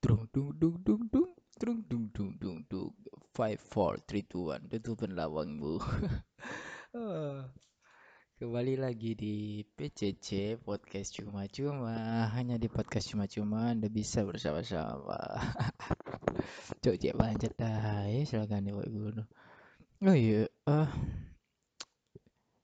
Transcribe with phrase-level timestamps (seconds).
[0.00, 1.30] Drung dung dung dung dung.
[1.60, 2.92] Drung dung dung dung dung.
[3.36, 4.72] 5 4 3 2 1.
[4.72, 5.76] Tutupin lawangmu.
[8.40, 15.20] Kembali lagi di PCC Podcast Cuma-Cuma Hanya di Podcast Cuma-Cuma Anda bisa bersama-sama
[16.80, 18.24] Cok cek banget dah eh.
[18.24, 20.88] ya Silahkan ya Oh iya uh,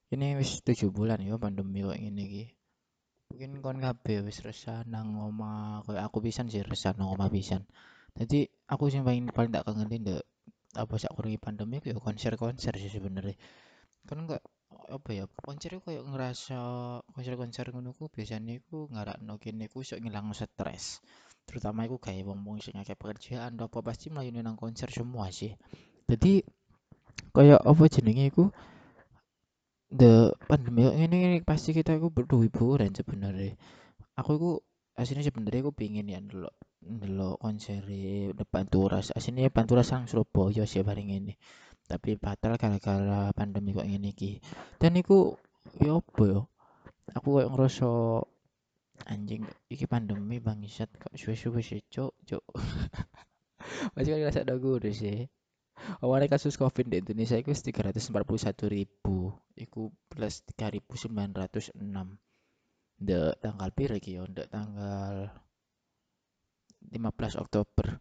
[0.08, 2.55] Ini wis 7 bulan ya pandemi kayak gini
[3.30, 7.66] mungkin kon kabeh wis resah nang omah koyo aku pisan sih resah nang omah pisan.
[8.16, 10.22] Jadi aku sing paling paling tak kangenin ndek
[10.76, 13.36] apa sak kurungi pandemi ku ya konser-konser sih sebenarnya.
[14.08, 14.42] Kan enggak
[14.86, 16.58] apa ya konser itu kayak ngerasa
[17.12, 21.04] konser-konser ngono ku biasanya iku ngarakno kene ku sok ngilang stres.
[21.46, 25.54] Terutama iku kayak wong-wong sing akeh pekerjaan apa pasti mlayune nang konser semua sih.
[26.06, 26.40] Jadi
[27.36, 28.44] kayak apa jenenge iku
[29.90, 33.54] the pandemi kok ngene ini pasti kita iku butuh hiburan sebenarnya.
[34.18, 34.50] Aku iku
[34.96, 36.48] aslinya sebenarnya aku pingin ya dulu
[36.80, 37.82] dulu konser
[38.32, 41.34] depan turas aslinya panturas sang Surabaya sih bareng ini
[41.84, 44.42] tapi batal gara-gara pandemi kok ngene iki.
[44.80, 45.38] Dan iku
[45.78, 46.40] ya apa ya?
[47.14, 47.90] Aku kayak ngerasa
[49.06, 52.44] anjing iki pandemi bangsat kok suwe-suwe sih cok cok
[53.94, 55.28] masih kan ngerasa gue sih
[56.00, 58.12] awalnya kasus covid di Indonesia itu 341
[58.68, 59.32] ribu.
[59.56, 61.76] Iku plus 3906
[62.96, 64.24] de tanggal piro iki yo?
[64.28, 65.30] Tanggal
[66.92, 68.00] 15 Oktober.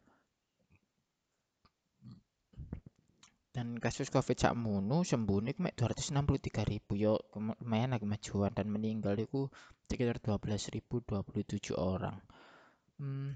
[3.55, 6.99] Dan kasus covid sakmono sembuh nih mek 263 ribu.
[6.99, 8.51] Yo lumayan lagi kemajuan.
[8.51, 9.47] Dan meninggal itu
[9.87, 12.19] sekitar 12.027 orang.
[12.99, 13.31] Hmm,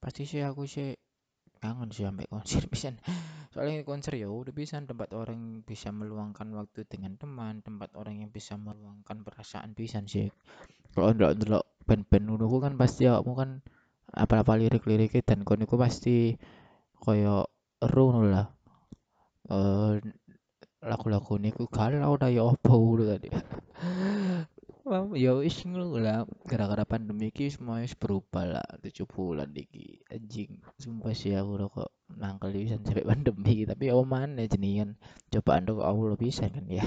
[0.00, 0.96] pasti sih aku sih
[1.64, 2.92] kangen sih sampai konser bisa
[3.48, 8.30] soalnya konser ya udah bisa tempat orang bisa meluangkan waktu dengan teman tempat orang yang
[8.34, 10.28] bisa meluangkan perasaan bisa sih.
[10.92, 13.50] Kalau ndelok ndelok band-band ngono kan pasti awakmu kan
[14.10, 16.34] apa-apa lirik-liriknya dan kon iku pasti
[16.98, 17.46] koyo
[17.78, 18.46] ero ngono lah.
[19.54, 20.02] Eh
[20.84, 23.30] lagu-lagu niku galau dah ya apa ngono tadi.
[25.16, 26.28] Ya wis lah.
[26.44, 28.68] Gara-gara pandemi iki semuanya berubah lah.
[28.84, 34.04] Tujuh bulan iki anjing sumpah sih aku udah kok nangkel bisa sampai pandemi tapi apa
[34.06, 34.94] mana jenian?
[35.28, 36.86] Cobaan kok Allah bisa kan ya?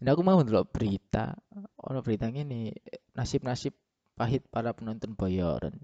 [0.00, 1.36] Dan aku mau ndelok berita
[1.76, 2.72] ono berita ini
[3.12, 3.76] nasib-nasib
[4.16, 5.76] pahit para penonton bayaran.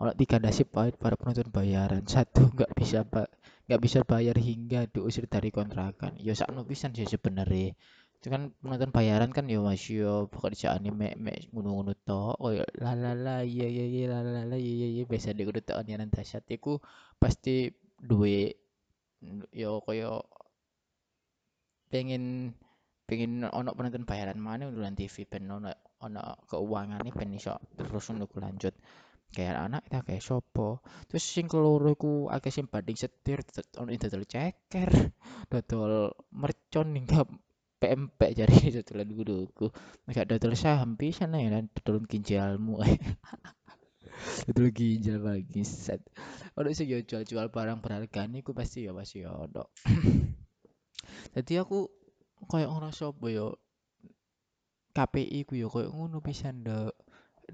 [0.00, 2.04] Ono tiga nasib pahit para penonton bayaran.
[2.08, 3.32] Satu nggak bisa ba-
[3.68, 6.16] nggak bisa bayar hingga diusir dari kontrakan.
[6.16, 7.76] Ya sakno pisan sih sebenarnya
[8.18, 12.34] itu kan penonton bayaran kan ya masih yo pekerjaan ini mek mek ngono-ngono tok.
[12.42, 15.02] Koyo la la la iya iya iya la la la iya iya iya.
[15.06, 16.42] Biasa di kudu tok nian dahsyat
[17.22, 17.70] pasti
[18.02, 18.58] duwe
[19.54, 20.26] yo koyo
[21.94, 22.54] pengen
[23.06, 25.70] pengen ono penonton bayaran mana nonton TV ben ono
[26.02, 28.74] ono keuangan nih ben iso terus ku lanjut.
[29.28, 33.46] Kayak anak kita kayak sopo terus sing keloro iku akeh sing banding setir
[33.78, 34.90] ono dodol ceker
[35.52, 37.22] dodol mercon hingga
[37.78, 39.66] PMP jari dodolan guruku
[40.10, 42.82] gak dodol saham pisan ya lan dodol ginjalmu
[44.46, 46.02] dodol ginjal lagi set
[46.58, 49.70] ono yo jual-jual barang berharga niku pasti ya pasti ya ono.
[51.38, 51.86] Jadi aku
[52.50, 53.46] kayak ngerasa apa ya
[54.98, 56.98] KPI ku ya kayak ngono pisan ndek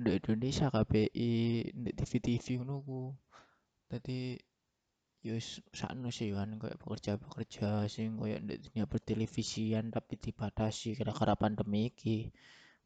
[0.01, 1.33] ndek Indonesia KPI
[1.77, 3.01] ndek TV-TV ngono ku.
[3.93, 4.41] Dadi
[5.25, 5.41] yo
[5.73, 12.29] sakno sih kan kayak pekerja-pekerja sing kayak ndek dunia pertelevisian tapi dibatasi gara-gara pandemi iki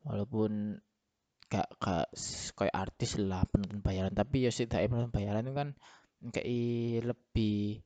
[0.07, 0.79] walaupun
[1.51, 2.07] gak gak
[2.55, 5.69] kayak artis lah penonton bayaran tapi ya sih penonton bayaran itu kan
[6.31, 7.83] kayak lebih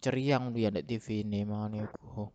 [0.00, 2.32] ceria ngono ya ndek TV ini makanya aku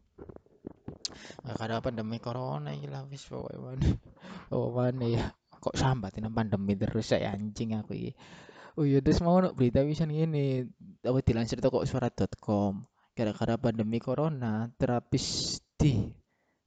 [1.46, 3.90] Gara-gara pandemi corona iki lah wis pokoke mana.
[4.54, 5.26] Oh mana ya.
[5.62, 8.12] Kok sambat ini pandemi terus saya anjing aku iki.
[8.76, 10.68] Oh iya terus mau no berita bisa gini.
[11.08, 12.84] Apa dilansir toko suara.com.
[13.16, 16.12] Gara-gara pandemi corona, terapis di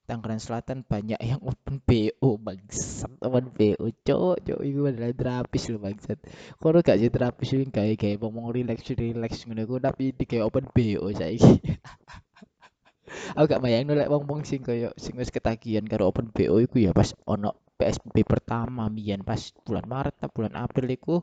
[0.09, 5.85] Tangerang Selatan banyak yang open BO bangsat open BO cowok cowok itu adalah terapis loh
[5.85, 6.17] bangsat
[6.57, 10.65] kalau gak sih terapis ini kayak kayak ngomong relax relax ngono tapi di kayak open
[10.73, 11.37] BO saya
[13.37, 16.97] aku gak bayang lek wong-wong sing koyo sing wis ketagihan karo open BO iku ya
[16.97, 21.21] pas ono PSBB pertama mbiyen pas bulan Maret atau bulan April iku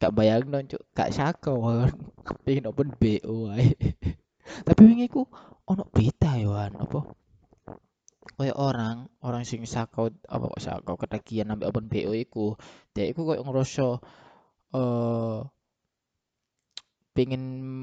[0.00, 0.82] gak bayang cuk.
[0.96, 1.86] Gak sako
[2.44, 3.76] pengen open BO ae.
[4.66, 5.28] Tapi wingi iku
[5.68, 6.72] ono berita wan.
[6.80, 7.00] Apa?
[8.40, 12.56] Kayak orang orang sing sako apa kok sako ketagihan sampai open BO iku.
[12.96, 13.86] Dia iku koyo ngerasa
[14.74, 15.38] eh
[17.10, 17.42] pengen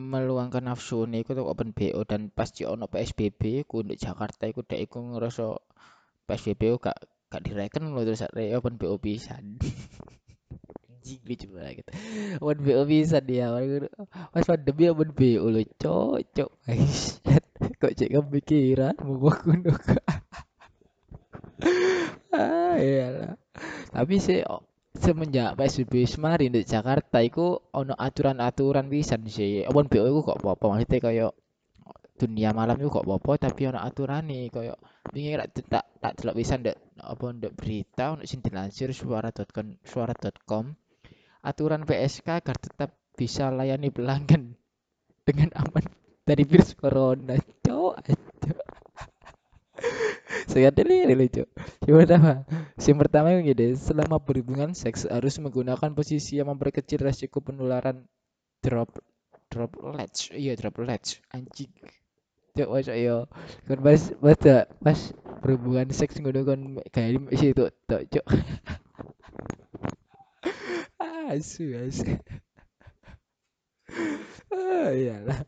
[0.10, 4.50] meluangkan nafsu nih iku tuh open BO dan pas di ono PSBB ku di Jakarta
[4.50, 5.54] iku dek iku ngerasa
[6.26, 6.98] PSBB ku gak
[7.28, 9.60] gak direken lho terus open BO pisan
[11.08, 11.88] anjing lucu banget
[12.44, 13.48] Awan BO bisa dia
[14.36, 16.50] Mas pandemi awan BO lo cocok.
[16.68, 17.24] Guys
[17.80, 19.72] kok cek kepikiran mau kuno
[22.36, 23.40] ah iyalah.
[23.90, 24.68] Tapi sih oh,
[25.00, 29.64] semenjak PSBB semarin di Jakarta itu ono aturan-aturan bisa sih.
[29.64, 31.32] Awan BO itu kok apa-apa maksudnya kayak
[32.18, 34.78] dunia malam itu kok apa tapi ono aturan nih kayak
[35.14, 35.38] ini
[35.70, 40.74] tak tak tak bisa ndak apa ndak berita untuk sing dilansir suara.com suara.com
[41.48, 44.54] aturan PSK agar tetap bisa layani pelanggan
[45.24, 45.88] dengan aman
[46.28, 47.96] dari virus corona cowok
[50.52, 51.48] saya ini lucu
[51.88, 52.44] yang pertama
[52.78, 58.08] yang pertama yang gini selama berhubungan seks harus menggunakan posisi yang memperkecil resiko penularan.
[58.64, 58.90] Drop
[59.48, 61.72] droplets iya droplets anjing.
[62.58, 63.30] Cok mas ayo
[63.70, 64.40] kan mas mas
[64.82, 65.00] mas
[65.46, 66.60] berhubungan seks ngono kan
[66.90, 68.26] kayak di itu tok cok
[71.32, 72.08] asu asu.
[74.52, 75.44] Ah iyalah.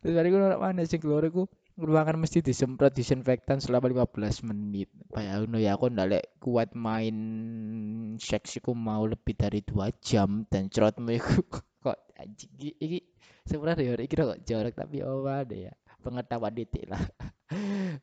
[0.00, 1.46] Terus hari gue mana sih keluar gue
[1.76, 4.88] ruangan mesti disemprot disinfektan selama 15 menit.
[5.12, 7.16] Kayak ngono ya aku ndak kuat main
[8.20, 11.44] seks iku mau lebih dari dua jam dan cerotmu iku
[11.84, 12.52] kok anjing.
[12.76, 12.98] Iki
[13.48, 15.72] sebenarnya ya iki kok jorok tapi oh ada ya
[16.02, 17.00] pengetahuan titik lah.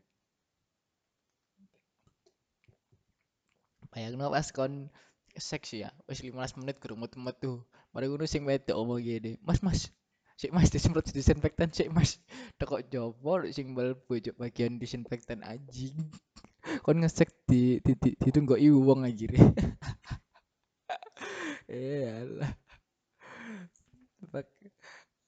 [3.90, 4.94] Bayangno pas kon
[5.40, 5.90] seks ya.
[6.06, 7.64] Wis 15 menit gerumut metu
[7.96, 9.90] mari ngono sing wedok omong gini mas mas.
[10.40, 12.20] Sik mas disemprot disinfektan sik mas.
[12.62, 15.96] Tekok jopo sing bal bojok bagian disinfektan anjing.
[16.86, 19.34] Kon ngesek di di, di ditunggu wong anjir.
[21.70, 22.50] Eh lah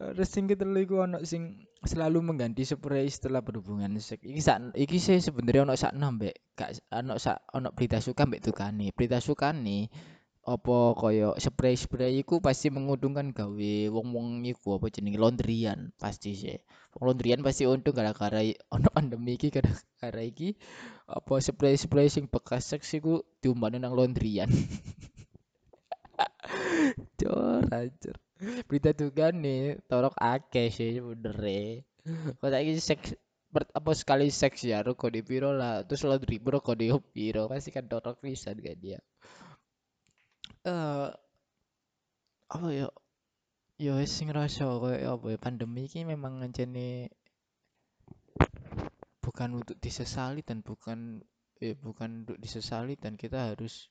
[0.02, 4.26] Terus sing ketelu iku ono sing selalu mengganti spray setelah berhubungan seks.
[4.26, 8.42] Iki sak iki sih sebenarnya ono sak mbek gak ono sak ono berita suka mbek
[8.42, 8.90] tukane.
[8.98, 9.94] Berita sukane
[10.42, 16.58] apa kaya spray-spray iku pasti menguntungkan gawe wong-wong iku apa jenenge laundryan pasti sih.
[16.98, 18.42] Wong laundryan pasti untung gara-gara
[18.74, 20.58] ono pandemi iki gara-gara iki
[21.06, 24.50] apa spray-spray sing bekas seks iku diumbane nang laundryan.
[27.22, 27.62] Cor,
[28.68, 28.92] berita
[29.32, 31.36] nih torok akeh sih bener
[32.42, 33.14] kok saiki seks
[33.52, 35.84] apa sekali seks ya rokok di piro lah.
[35.84, 37.52] Terus lo dribble rokok di piro.
[37.52, 39.00] Pasti kan torok bisa kan dia.
[40.64, 41.10] Eh
[42.52, 42.88] apa ya?
[43.82, 44.30] Ya sing
[44.80, 47.10] kayak apa ya pandemi ini memang ngene
[49.22, 51.22] bukan untuk disesali dan bukan
[51.62, 53.90] eh, bukan untuk disesali dan kita harus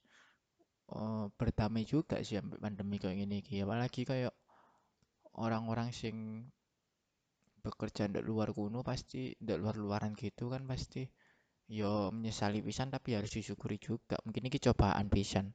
[0.94, 4.34] uh, berdamai juga sih pandemi kayak gini apalagi kayak
[5.38, 6.46] orang-orang sing
[7.60, 11.04] bekerja di luar kuno pasti di luar-luaran gitu kan pasti
[11.70, 14.18] yo menyesali pisan tapi harus disyukuri juga.
[14.26, 15.54] Mungkin ini cobaan pisan.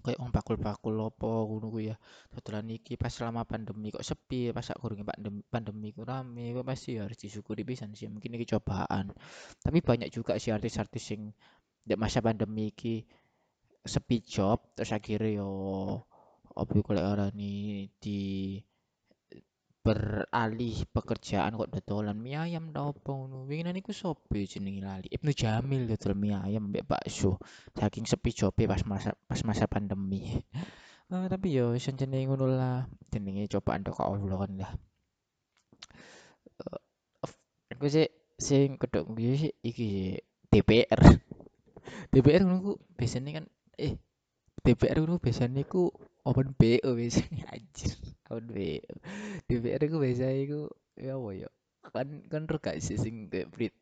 [0.00, 1.94] Kayak om pakul-pakul lopo kuno ku ya.
[2.34, 6.66] Setelah niki pas selama pandemi kok sepi pas aku kurang pandemi pandemi ku rame kok
[6.66, 8.10] pasti harus disyukuri pisan sih.
[8.10, 9.14] Mungkin ini cobaan.
[9.62, 11.30] Tapi banyak juga sih artis-artis sing
[11.80, 13.06] di masa pandemi ki
[13.84, 15.50] sepi job terus akhirnya yo
[16.52, 18.58] apa golek arani di
[19.80, 23.48] beralih pekerjaan kok dodolan mie ayam ta opo ngono.
[23.48, 25.08] Winginan iku sapa jenenge lali.
[25.08, 27.40] Ibnu Jamil dodol mie ayam mbek bakso.
[27.72, 30.36] Saking sepi jobe pas masa pas masa pandemi.
[31.08, 32.84] Uh, tapi yo iso jenenge ngono lah.
[33.08, 34.72] Jenenge cobaan tok Allah kan lah.
[36.60, 36.80] Uh,
[37.72, 40.20] aku sih sing kedok gue sih iki
[40.52, 41.00] DPR.
[42.12, 43.44] DPR ngono biasanya kan
[43.80, 43.94] eh
[44.60, 45.88] DPR ngono biasanya ku
[46.28, 47.96] open BO biasanya anjir
[48.28, 48.92] open BO
[49.48, 50.60] DPR ku biasanya iku
[51.00, 51.48] ya apa ya
[51.90, 53.32] kan kan gak sih sing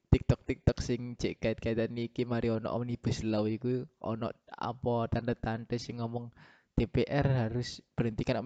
[0.09, 5.99] TikTok TikTok sing cek kait-kaitan niki mari ono omnibus law iku ono apa tanda-tanda sing
[5.99, 6.31] ngomong
[6.79, 8.39] DPR harus berhentikan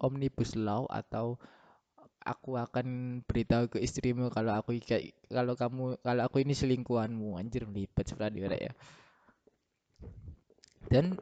[0.00, 1.36] omnibus law atau
[2.26, 4.80] aku akan beritahu ke istrimu kalau aku
[5.30, 7.38] kalau kamu kalau aku ini selingkuhanmu.
[7.38, 8.72] Anjir melipet sebenarnya ya
[10.90, 11.18] dan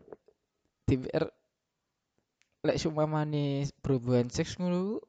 [0.85, 1.29] DPR
[2.65, 5.01] lek mani berhubungan seks ngono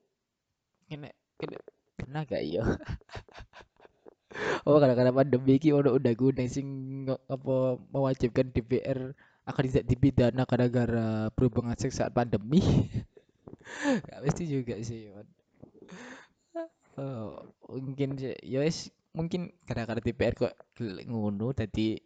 [0.92, 1.10] kena
[1.40, 1.58] kena
[1.96, 2.64] pernah gak iya?
[4.68, 6.68] Oh kadang-kadang pandemi iki ono udah guna sing
[7.08, 9.16] apa mewajibkan DPR
[9.48, 12.60] akan tidak dipidana gara-gara berhubungan seks saat pandemi.
[14.12, 15.08] Gak pasti juga sih
[17.00, 20.54] oh, mungkin ya wes mungkin kadang-kadang DPR kok
[21.08, 22.00] ngono tadi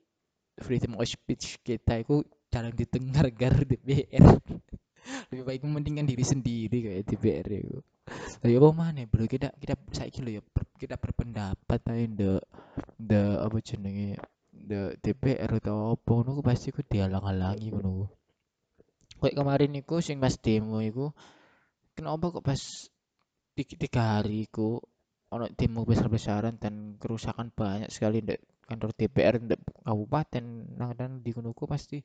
[0.59, 4.25] freedom of speech kita itu jarang didengar gara DPR
[5.29, 7.79] lebih baik mementingkan diri sendiri kayak DPR itu.
[8.41, 9.25] Tapi apa mana bro?
[9.25, 10.41] Kita kita saya kira ya
[10.77, 12.31] kita berpendapat aja the
[12.97, 14.17] the apa jenenge?
[14.49, 18.11] The DPR atau apa ngono pasti ku dihalang-halangi ngono
[19.19, 21.11] Kayak kemarin iku sing pas demo iku
[21.91, 22.61] kenapa kok pas
[23.55, 24.79] tiga, tiga hari iku
[25.29, 30.45] ono demo besar-besaran dan kerusakan banyak sekali di kantor DPR di kabupaten
[30.79, 31.99] nah dan di kunuku pasti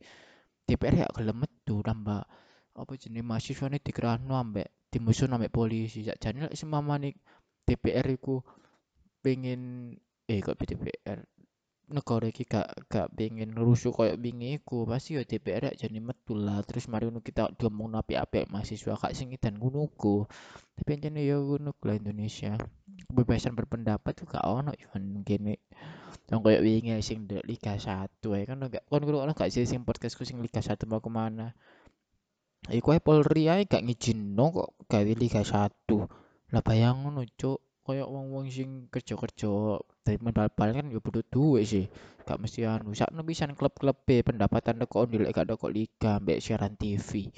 [0.64, 2.24] DPR ya gelem metu tambah
[2.74, 6.02] apa jenis mahasiswa ini dikerano ambek dimusuh ambek polisi.
[6.02, 7.14] Sakjane lek semamane
[7.64, 8.40] DPR iku
[9.20, 9.92] pengen
[10.24, 11.20] eh kok DPR
[11.92, 14.88] negara iki gak gak pengen rusuh koyo wingi iku.
[14.88, 16.64] Pasti ya DPR ya jadi metu lah.
[16.64, 19.88] Terus mari ngono kita diomong apik-apik mahasiswa kak sing dan ngono
[20.74, 22.56] tapi anjene ya ngono lah Indonesia.
[23.10, 25.54] Kebebasan berpendapat juga ono even gini
[26.32, 29.84] yang kayak wingi sing di Liga 1 ya kan enggak kan ngono gak sih sing
[29.84, 31.52] podcastku sing Liga 1 mau ke mana?
[32.72, 35.68] Iku ae Polri ae gak ngijinno kok gawe Liga 1
[36.54, 41.86] lah bayang ngono cuk kayak wong-wong sing kerja-kerja dari bal-bal kan ya butuh duit sih.
[42.24, 46.74] Gak mesti anu sakno pisan klub-klub B pendapatan teko nilai gak kok liga mbek siaran
[46.80, 47.28] TV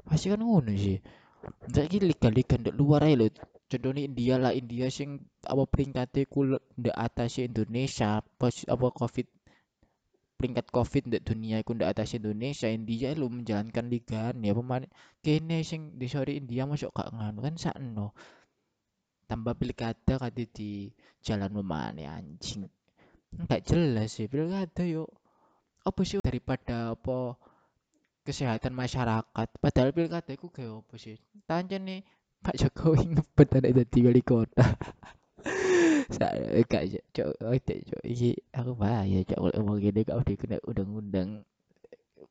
[0.00, 0.98] pasti kan ngono sih.
[1.72, 3.28] Saiki liga-liga ndek luar ae lho
[3.70, 6.40] contohnya India lah India sing apa peringkatnya ku
[6.80, 9.26] ndek atas Indonesia pos apa covid
[10.36, 14.84] peringkat covid ndek dunia iku ndek atas Indonesia India lu menjalankan liga ya pemain
[15.24, 18.16] kene sing di sore India masuk gak nganu kan sakno
[19.30, 20.90] tambah pilkada kata di
[21.22, 22.66] jalan mana anjing.
[23.30, 25.06] Nggak jelas sih pilkada yuk
[25.86, 27.38] apa sih daripada apa
[28.26, 29.48] kesehatan masyarakat?
[29.62, 31.14] Padahal pilkada itu kayak apa sih?
[31.46, 32.02] Tanya nih
[32.42, 34.66] Pak Jokowi ngebet ada jadi wali kota.
[36.10, 41.46] Saya gak cok oh cok iki aku bahaya cok kalau ngomong gini kau kena undang-undang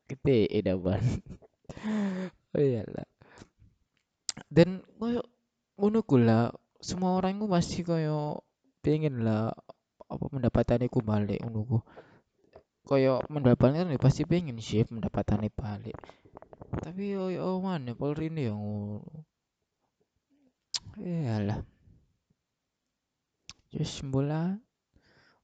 [0.04, 1.00] gede edapan.
[2.50, 3.06] Oh iyalah
[4.50, 5.22] dan koyo
[5.76, 8.44] ngono kula semua orang itu pasti koyo
[8.80, 9.52] pengen lah
[10.10, 11.84] apa pendapatan itu balik ngono
[12.88, 15.94] koyo mendapatkan ya pasti pengen sih pendapatan balik.
[16.70, 18.62] Tapi yo yo mana Polri ini yang
[20.98, 21.62] iyalah.
[23.70, 24.58] Just bola.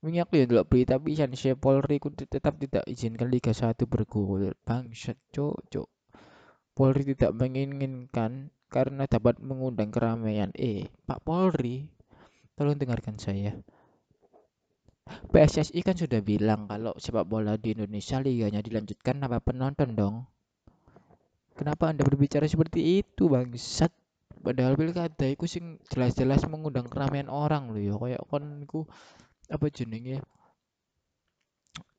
[0.01, 4.53] Wingi aku ya delok berita pisan si Polri ku tetap tidak izinkan Liga 1 bergulir.
[4.65, 5.89] Bangsat, cok, cok.
[6.77, 10.51] Polri tidak menginginkan karena dapat mengundang keramaian.
[10.51, 11.87] Eh, Pak Polri,
[12.59, 13.55] tolong dengarkan saya.
[15.31, 20.15] PSSI kan sudah bilang kalau sepak bola di Indonesia liganya dilanjutkan tanpa penonton dong.
[21.55, 23.95] Kenapa Anda berbicara seperti itu, bangsat?
[24.43, 27.95] Padahal pilkada itu sing jelas-jelas mengundang keramaian orang loh ya.
[27.95, 28.83] Kayak kon iku
[29.47, 30.19] apa jenenge?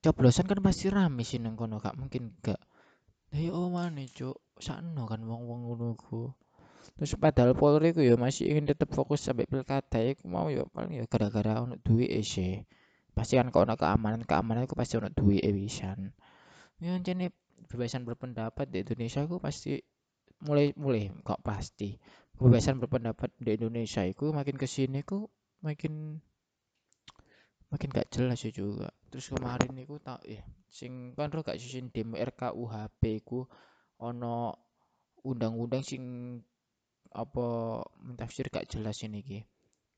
[0.05, 2.61] Coblosan kan pasti rame sih nang kono, gak mungkin gak.
[3.33, 4.37] Lah oh mana, Cuk?
[4.61, 6.37] Sakno kan wong-wong ngono ku
[6.95, 11.03] terus padahal Polri ku ya masih ingin tetap fokus sampai pilkada ya mau ya paling
[11.03, 12.63] ya gara-gara untuk duit sih.
[13.17, 16.13] Pasti kan kalau keamanan keamanan itu pasti untuk duit e wisan.
[16.79, 17.33] Ya jadi
[17.67, 19.81] kebebasan berpendapat di Indonesia aku pasti
[20.45, 21.97] mulai mulai kok pasti.
[22.37, 25.27] Kebebasan berpendapat di Indonesia itu makin ke sini ku
[25.65, 26.21] makin
[27.73, 28.93] makin gak jelas ya juga.
[29.09, 33.49] Terus kemarin itu tak ya sing kan gak sing demo RKUHP ku
[33.97, 34.53] ono
[35.25, 36.03] undang-undang sing
[37.17, 37.47] apa
[38.05, 39.41] mentafsir gak jelas ini ki?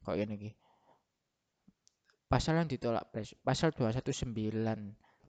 [0.07, 0.51] Kok ini ki?
[2.31, 4.31] Pasal yang ditolak pres pasal 219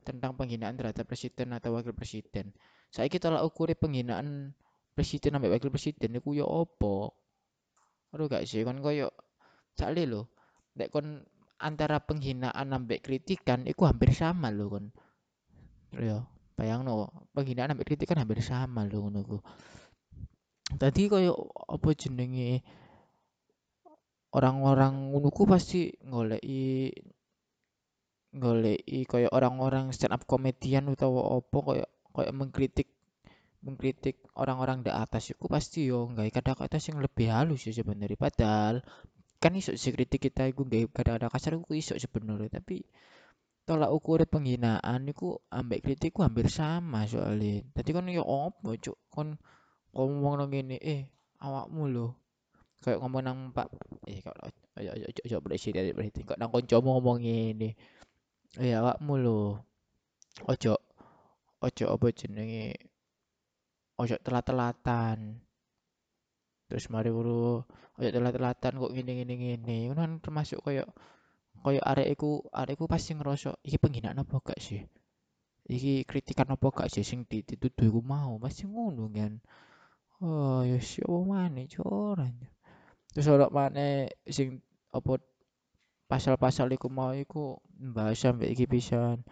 [0.06, 2.54] tentang penghinaan terhadap presiden atau wakil presiden.
[2.94, 4.54] Saya kita tolak ukur penghinaan
[4.94, 7.18] presiden sampai wakil presiden itu ya opo?
[8.14, 9.10] Aduh gak sih kan koyo
[9.78, 10.30] cale lo
[10.76, 11.24] dek kon
[11.60, 14.86] antara penghinaan sampai kritikan itu hampir sama lo kon.
[15.96, 16.26] Ya
[16.60, 19.42] bayang no penghinaan sampai kritikan hampir sama lo ngono
[20.78, 21.36] tadi kayak
[21.66, 22.62] apa jenenge?
[24.30, 26.94] Orang-orang ngono pasti ngoleki
[28.30, 32.90] ngoleki kayak orang-orang stand up komedian utawa apa kayak kayak mengkritik
[33.66, 35.34] mengkritik orang-orang di atas.
[35.34, 38.18] Itu pasti yo nggak kata-kata yang lebih halus ya sebenarnya.
[38.20, 38.86] Padahal
[39.40, 42.62] kan iso sih kritik kita itu nggak kata-kata kasar itu iso sebenarnya.
[42.62, 42.86] Tapi
[43.66, 47.66] tolak ukur penghinaan itu ambek kritikku hampir sama soalnya.
[47.74, 48.98] Tadi kan yo opo cuk?
[49.10, 49.38] Kon
[49.94, 51.02] ngomong nang ngene eh
[51.42, 52.08] awakmu lho.
[52.80, 53.68] Kayak ngomong nang Pak
[54.08, 54.36] eh kok
[54.80, 56.24] ayo ayo ayo berisi dari berisi.
[56.24, 57.70] Kok nang kancamu ngomong ngene
[58.62, 59.42] eh awakmu lho.
[60.48, 60.74] Ojo
[61.60, 62.78] ojo apa jenenge?
[64.00, 65.44] Ojo telat-telatan.
[66.70, 67.60] Terus mari buru
[68.00, 69.12] ojo telat-telatan kok ngene.
[69.26, 70.88] Ngene kan termasuk kayak
[71.60, 74.80] kayak arek iku arek iku pasti ngerasa iki penghinaan apa gak sih?
[75.68, 78.40] Iki kritikan apa gak sih sing dituduh iku mau?
[78.40, 79.44] Pasti ngono kan
[80.20, 82.36] Oh, ya siapa mana coran.
[83.16, 84.60] Terus ora mana sing
[84.92, 85.20] apa
[86.12, 89.24] pasal-pasal iku mau iku mbahas sampai iki pisan.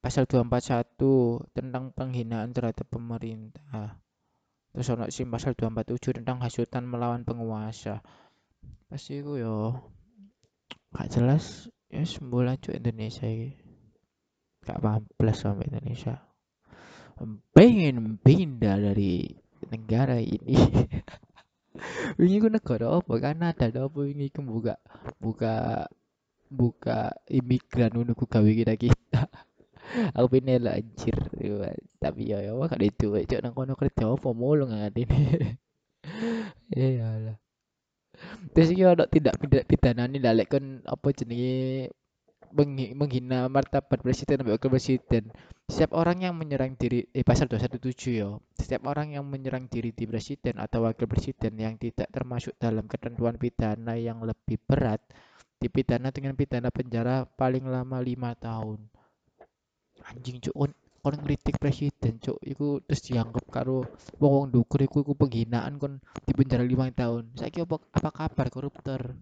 [0.00, 3.98] Pasal 241 tentang penghinaan terhadap pemerintah.
[4.72, 8.04] terus ono sing pasal 247 tentang hasutan melawan penguasa
[8.86, 9.56] pasti iku yo
[10.92, 13.58] gak jelas ya sembulan cuk Indonesia ini
[14.62, 16.20] gak paham plus sama Indonesia
[17.52, 19.26] pengen pindah dari
[19.66, 20.54] negara ini.
[22.18, 23.12] Ini ku negara apa?
[23.22, 24.74] Kanada apa ini ku buka
[25.22, 25.86] buka
[26.50, 29.22] buka imigran ngono ku gawe kita kita.
[30.18, 31.14] Aku pindah lah anjir.
[32.02, 33.14] Tapi ya ya gak itu.
[33.14, 34.28] Cuk nang kono kerja apa?
[34.34, 35.18] Mulu nggak ini.
[36.74, 37.36] Iya lah
[38.52, 39.38] terus iki ono tidak
[39.68, 41.92] pidana nih dalek kan apa jenenge
[42.52, 45.32] menghina martabat presiden dan wakil presiden.
[45.68, 48.34] Setiap orang yang menyerang diri eh pasal 217 ya.
[48.56, 53.36] Setiap orang yang menyerang diri di presiden atau wakil presiden yang tidak termasuk dalam ketentuan
[53.36, 55.04] pidana yang lebih berat
[55.58, 58.78] dipidana dengan pidana penjara paling lama lima tahun.
[60.06, 60.70] Anjing cuk on,
[61.02, 63.82] on ngritik presiden cuk iku terus dianggap karo
[64.22, 67.34] wong wong dukur iku, iku penghinaan kon di penjara lima tahun.
[67.34, 69.18] Saiki apa, apa kabar koruptor?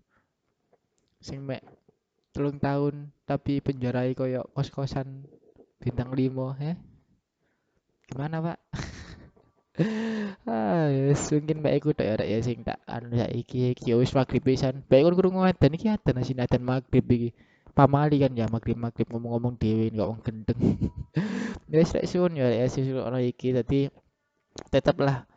[1.25, 1.65] Sing mek
[2.37, 5.25] telung tahun tapi penjarai koyo kos-kosan
[5.81, 6.77] bintang limo ya
[8.07, 8.59] gimana pak?
[10.49, 14.41] Ah yes, mungkin mbak iku tak ya sing tak anu ya iki iki wis maghrib
[14.41, 14.81] pisan.
[14.89, 17.37] Mbak iku krungu adzan iki adzan asin adzan maghrib iki.
[17.77, 20.61] Pamali kan ya maghrib maghrib ngomong-ngomong dewi nggak wong gendeng.
[21.69, 23.53] Wis rek suwun ya ya suwun ono iki.
[23.53, 23.93] Tadi
[24.73, 25.29] tetaplah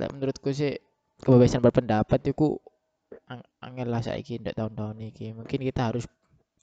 [0.00, 0.80] menurutku sih
[1.20, 2.56] kebebasan berpendapat itu
[3.28, 6.08] ang angel lah saiki ndak tahun-tahun ini mungkin kita harus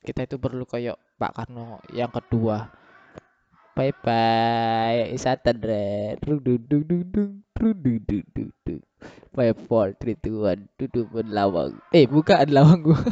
[0.05, 1.81] kita itu perlu kayak Pak Karno.
[1.89, 2.69] Yang kedua.
[3.75, 6.23] Bye bye isatan red
[9.35, 10.71] five four three two one.
[10.79, 11.75] Tutup lawang.
[11.91, 13.01] Eh bukaan lawang gua